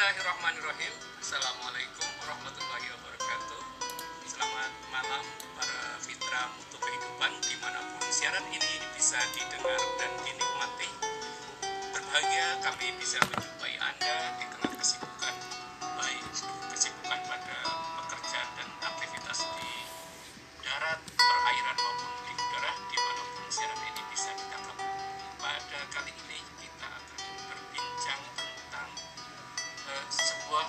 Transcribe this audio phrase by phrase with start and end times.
[0.00, 0.94] Bismillahirrahmanirrahim.
[1.20, 3.60] Assalamualaikum warahmatullahi wabarakatuh.
[4.24, 10.88] Selamat malam para fitra mutu kehidupan Di mana pun siaran ini bisa didengar dan dinikmati.
[11.92, 13.59] Berbahagia kami bisa menjumpai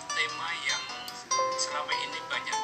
[0.09, 0.83] tema yang
[1.59, 2.60] selama ini banyak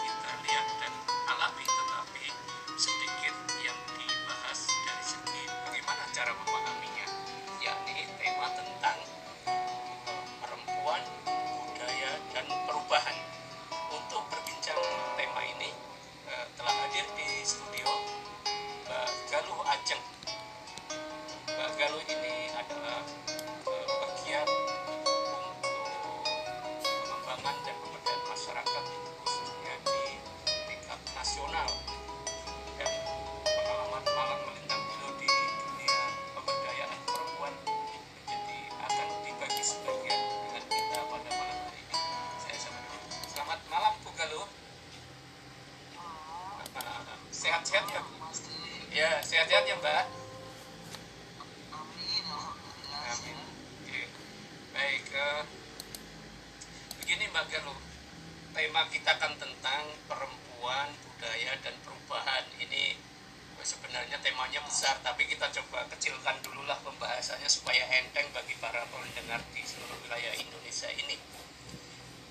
[70.28, 71.16] wilayah Indonesia ini.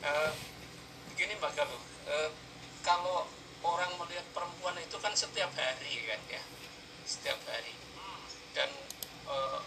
[0.04, 0.32] Eh,
[1.08, 2.28] begini Mbak Galuh, eh,
[2.84, 3.24] kalau
[3.64, 6.42] orang melihat perempuan itu kan setiap hari kan ya,
[7.08, 7.72] setiap hari.
[8.52, 8.68] Dan
[9.32, 9.60] eh,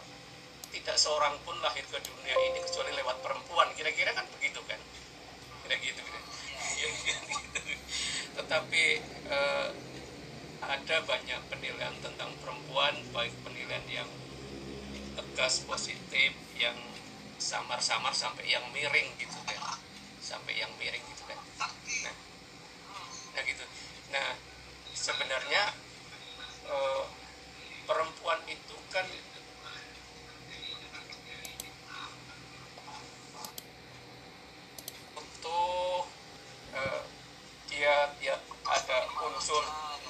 [0.77, 4.77] tidak seorang pun lahir ke dunia ini kecuali lewat perempuan kira-kira kan begitu kan
[5.65, 6.21] kira gitu kan
[6.79, 7.25] Ya, gitu.
[8.37, 8.83] tetapi
[9.25, 9.69] eh,
[10.61, 14.09] ada banyak penilaian tentang perempuan baik penilaian yang
[15.17, 16.77] tegas positif yang
[17.39, 19.79] samar-samar sampai yang miring gitu kan
[20.19, 21.71] sampai yang miring gitu kan nah,
[23.33, 23.63] nah gitu.
[24.11, 24.35] Nah
[24.91, 25.63] sebenarnya
[26.67, 27.03] eh,
[27.87, 29.07] perempuan itu kan
[35.15, 36.03] untuk
[36.75, 37.01] eh,
[37.71, 38.35] dia dia
[38.67, 39.63] ada unsur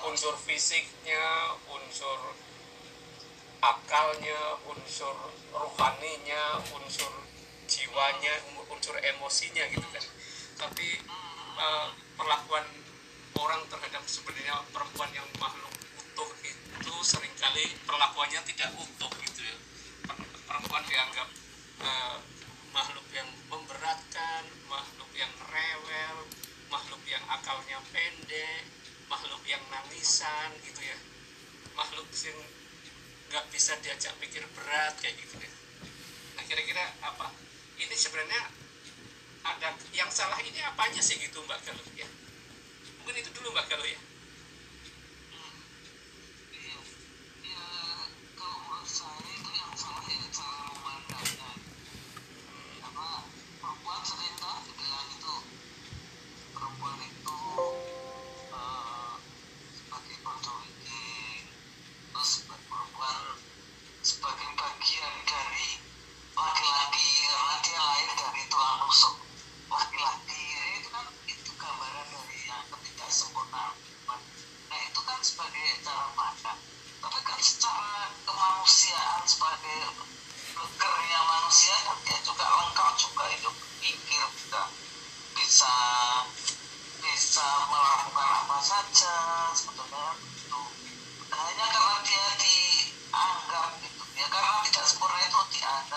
[0.10, 2.34] unsur fisiknya unsur
[3.60, 5.16] akalnya unsur
[5.52, 7.12] rohaninya unsur
[7.68, 8.34] jiwanya
[8.72, 10.06] unsur emosinya gitu kan.
[10.60, 10.88] Tapi
[11.60, 12.66] eh, perlakuan
[13.40, 19.58] orang terhadap sebenarnya perempuan yang makhluk utuh itu sering kali perlakuannya tidak utuh gitu ya.
[20.08, 21.28] Per- perempuan dianggap
[21.84, 22.18] eh,
[22.72, 26.18] makhluk yang memberatkan, makhluk yang rewel,
[26.72, 28.64] makhluk yang akalnya pendek,
[29.10, 30.98] makhluk yang nangisan gitu ya,
[31.74, 32.40] makhluk yang
[33.70, 35.52] bisa diajak pikir berat kayak gitu ya.
[36.34, 37.30] Nah kira-kira apa?
[37.78, 38.50] Ini sebenarnya
[39.46, 42.10] ada yang salah ini apanya sih gitu Mbak Galuh ya?
[42.98, 44.09] Mungkin itu dulu Mbak Galuh ya.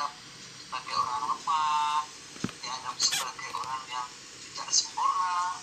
[0.02, 0.10] Dianggap
[0.58, 2.02] sebagai orang lemah
[2.58, 4.08] dianggap sebagai orang yang
[4.50, 5.62] tidak sempurna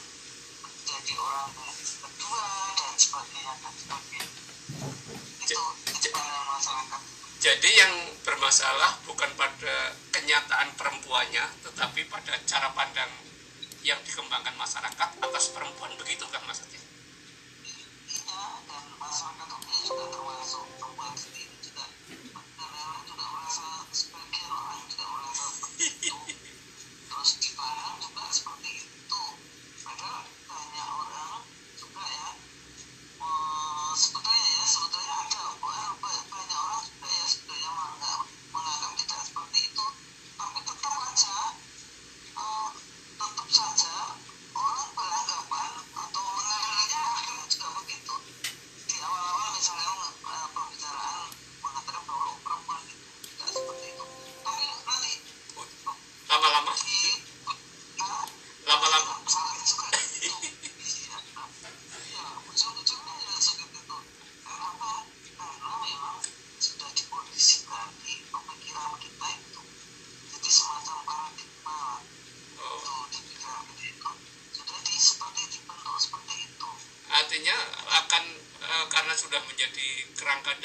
[0.63, 1.51] menjadi orang
[1.99, 2.45] kedua
[2.79, 4.27] dan sebagainya dan sebagainya
[5.43, 5.59] itu
[6.07, 7.01] yang masyarakat
[7.39, 7.93] Jadi yang
[8.27, 13.07] bermasalah bukan pada kenyataan perempuannya, tetapi pada cara pandang
[13.79, 16.83] yang dikembangkan masyarakat atas perempuan begitu kan maksudnya?
[18.11, 20.38] iya dan masyarakat itu juga termasuk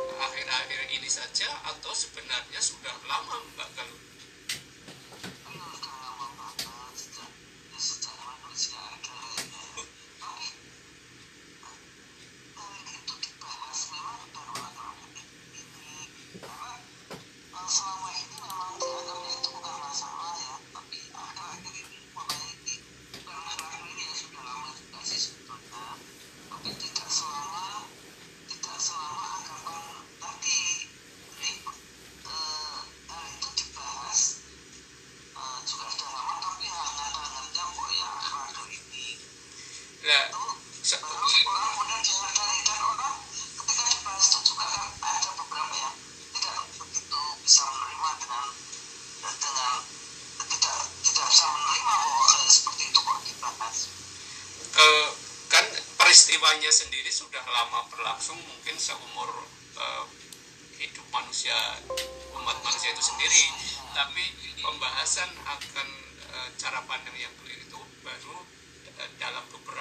[0.00, 4.11] akhir-akhir ini saja atau sebenarnya sudah lama Mbak Galuh?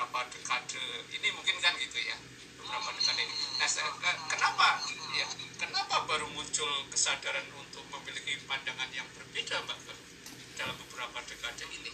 [0.02, 0.82] beberapa dekade.
[1.14, 2.18] Ini mungkin kan gitu ya
[2.58, 3.36] beberapa dekade ini.
[3.62, 4.82] Nah eh, kenapa
[5.14, 5.28] ya
[5.62, 9.78] kenapa baru muncul kesadaran untuk memiliki pandangan yang berbeda mbak
[10.58, 11.94] dalam beberapa dekade ini?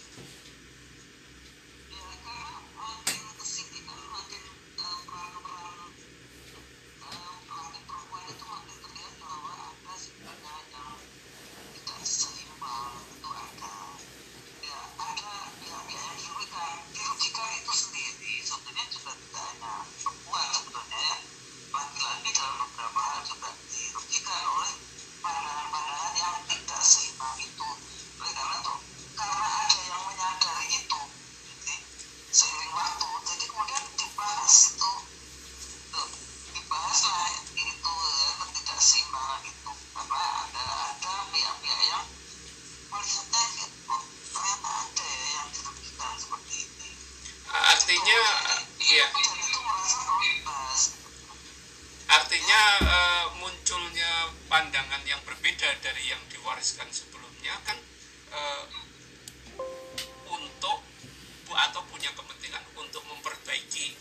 [62.07, 63.91] punya kepentingan untuk memperbaiki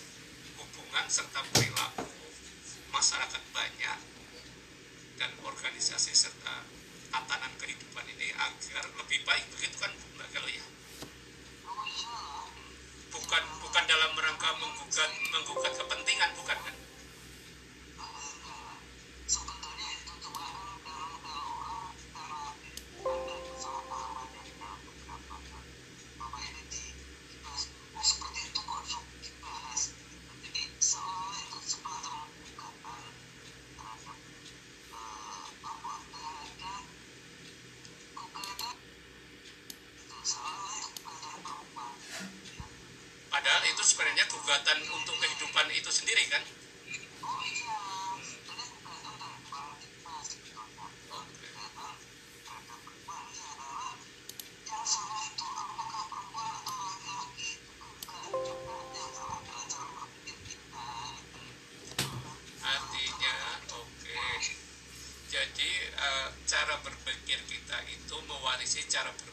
[0.62, 2.06] hubungan serta perilaku
[2.94, 3.98] masyarakat banyak
[5.18, 6.62] dan organisasi serta
[7.10, 9.42] tatanan kehidupan ini agar lebih baik
[44.46, 46.38] gugatan untuk kehidupan itu sendiri kan?
[46.38, 47.42] Oh,
[66.06, 69.25] eh, cara berpikir kita itu mewarisi cara berpikir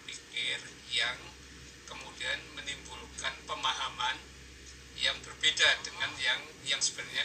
[5.63, 7.23] berbeda dengan yang yang sebenarnya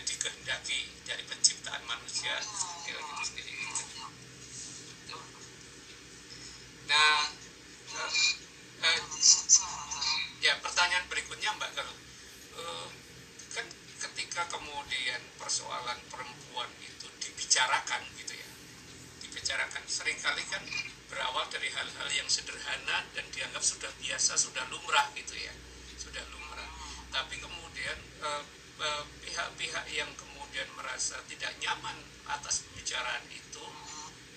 [32.29, 33.67] atas pembicaraan itu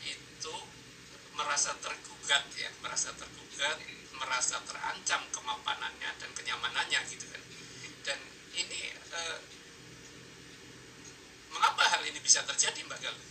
[0.07, 0.55] itu
[1.35, 3.77] merasa tergugat ya merasa tergugat
[4.15, 7.41] merasa terancam kemapanannya dan kenyamanannya gitu kan.
[8.05, 8.19] Dan
[8.55, 9.39] ini eh,
[11.51, 13.30] mengapa hal ini bisa terjadi mbak Galuh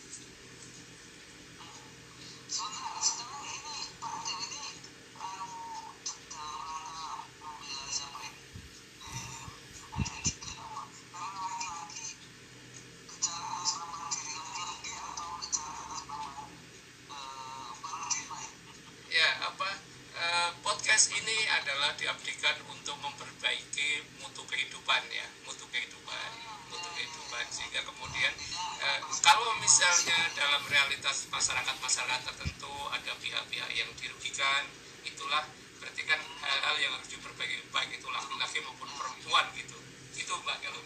[21.46, 26.30] adalah diabdikan untuk memperbaiki mutu kehidupan ya, mutu kehidupan,
[26.68, 27.44] mutu kehidupan.
[27.48, 28.32] Sehingga kemudian
[28.80, 34.66] eh, kalau misalnya dalam realitas masyarakat-masyarakat tertentu ada pihak-pihak yang dirugikan,
[35.06, 35.44] itulah
[35.80, 39.78] berarti kan hal-hal yang harus diperbaiki baik itu laki-laki maupun perempuan gitu.
[40.16, 40.80] Itu Mbak kalau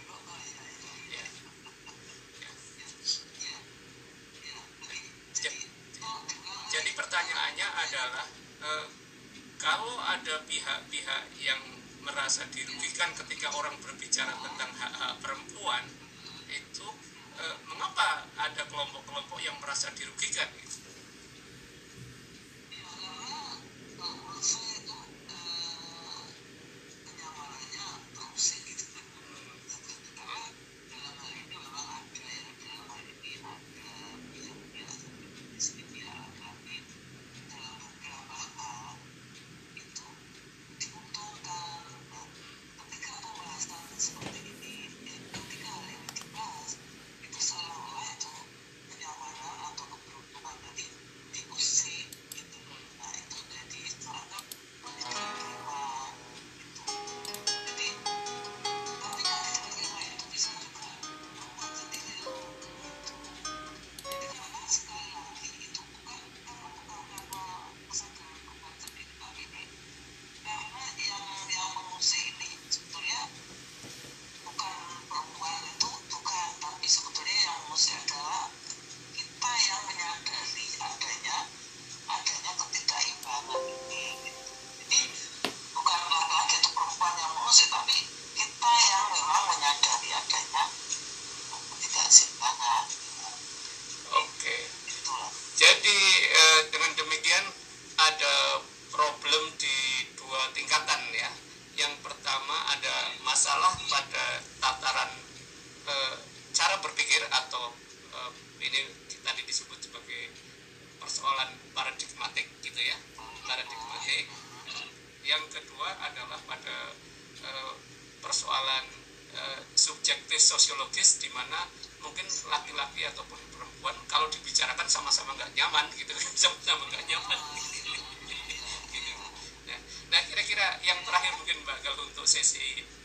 [1.11, 1.25] ya.
[5.41, 5.51] Ya.
[6.75, 8.27] jadi pertanyaannya adalah
[8.67, 9.04] eh,
[9.65, 11.57] kalau ada pihak-pihak yang
[12.05, 15.89] merasa dirugikan ketika orang berbicara tentang hak-hak perempuan
[16.53, 16.85] itu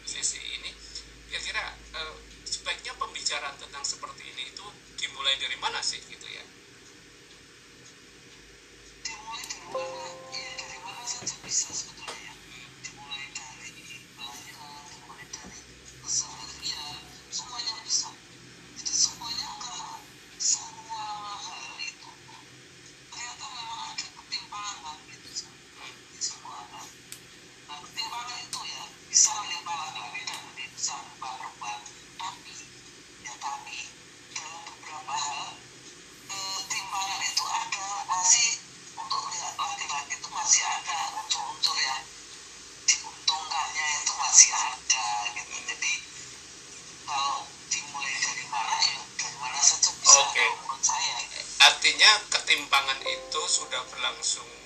[0.05, 0.71] sisi ini
[1.29, 4.65] kira-kira uh, sebaiknya pembicaraan tentang seperti ini itu
[4.97, 6.25] dimulai dari mana sih gitu?
[53.59, 54.58] sudah berlangsung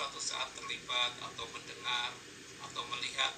[0.00, 2.08] suatu saat terlibat atau mendengar
[2.64, 3.36] atau melihat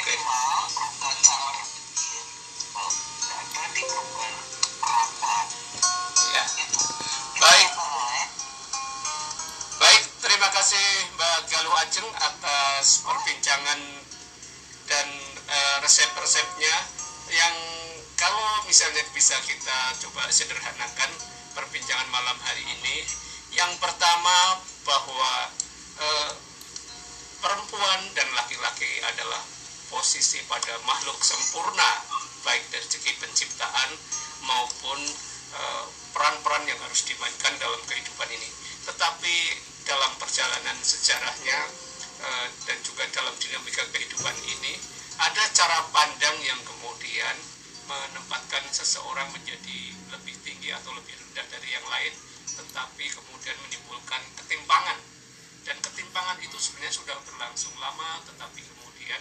[0.00, 0.06] Ya.
[7.36, 7.68] baik.
[9.76, 10.80] baik terima kasih
[11.20, 13.80] Mbak Galuh Ajeng atas perbincangan
[14.88, 15.04] dan
[15.52, 16.76] eh, resep-resepnya.
[17.28, 17.56] Yang
[18.16, 21.12] kalau misalnya bisa kita coba sederhanakan
[21.52, 23.04] perbincangan malam hari ini
[23.52, 25.52] yang pertama bahwa
[26.00, 26.32] eh,
[27.44, 29.59] perempuan dan laki-laki adalah
[29.90, 32.06] posisi pada makhluk sempurna
[32.46, 33.90] baik dari segi penciptaan
[34.46, 34.98] maupun
[35.58, 38.48] eh, peran-peran yang harus dimainkan dalam kehidupan ini.
[38.86, 39.34] Tetapi
[39.84, 41.58] dalam perjalanan sejarahnya
[42.22, 44.78] eh, dan juga dalam dinamika kehidupan ini
[45.20, 47.36] ada cara pandang yang kemudian
[47.84, 49.80] menempatkan seseorang menjadi
[50.14, 52.14] lebih tinggi atau lebih rendah dari yang lain
[52.56, 54.98] tetapi kemudian menimbulkan ketimpangan.
[55.60, 59.20] Dan ketimpangan itu sebenarnya sudah berlangsung lama tetapi kemudian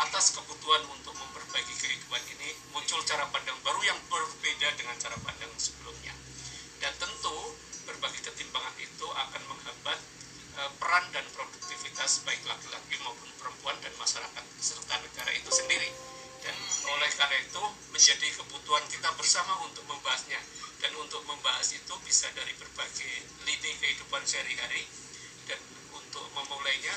[0.00, 5.50] atas kebutuhan untuk memperbaiki kehidupan ini muncul cara pandang baru yang berbeda dengan cara pandang
[5.56, 6.14] sebelumnya.
[6.82, 7.36] Dan tentu
[7.86, 9.98] berbagai ketimpangan itu akan menghambat
[10.58, 15.90] eh, peran dan produktivitas baik laki-laki maupun perempuan dan masyarakat serta negara itu sendiri.
[16.44, 16.56] Dan
[16.92, 20.40] oleh karena itu menjadi kebutuhan kita bersama untuk membahasnya.
[20.84, 23.12] Dan untuk membahas itu bisa dari berbagai
[23.48, 24.84] lini kehidupan sehari-hari.
[25.48, 25.56] Dan
[25.96, 26.92] untuk memulainya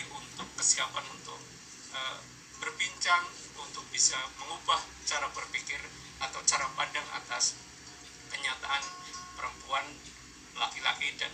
[0.00, 1.36] diri untuk kesiapan untuk
[1.92, 2.18] uh,
[2.56, 3.28] berbincang
[3.60, 5.76] untuk bisa mengubah cara berpikir
[6.24, 7.60] atau cara pandang atas
[8.32, 8.80] kenyataan
[9.36, 9.84] perempuan
[10.56, 11.28] laki-laki dan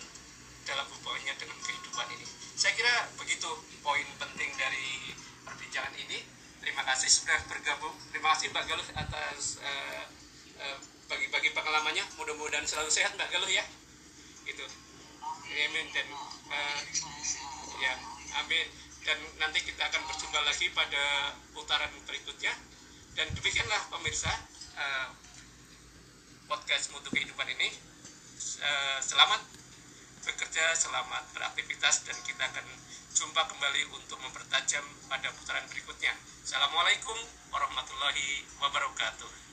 [0.67, 2.27] dalam hubungannya dengan kehidupan ini
[2.59, 3.47] saya kira begitu
[3.87, 5.15] poin penting dari
[5.47, 6.27] perbincangan ini.
[6.59, 7.95] Terima kasih sudah bergabung.
[8.11, 10.05] Terima kasih Mbak Galuh atas uh,
[10.59, 12.03] uh, bagi-bagi pengalamannya.
[12.19, 13.63] Mudah-mudahan selalu sehat Mbak Galuh ya.
[14.43, 14.67] Gitu.
[15.47, 16.09] Amin dan
[17.77, 18.67] ya amin
[19.07, 22.51] dan nanti kita akan berjumpa lagi pada putaran berikutnya
[23.15, 24.33] dan demikianlah pemirsa
[24.77, 25.09] uh,
[26.51, 27.71] podcast mutu kehidupan ini
[28.63, 29.43] uh, selamat
[30.27, 32.67] bekerja selamat beraktivitas dan kita akan
[33.17, 36.13] jumpa kembali untuk mempertajam pada putaran berikutnya.
[36.45, 37.17] Assalamualaikum
[37.49, 39.46] warahmatullahi wabarakatuh.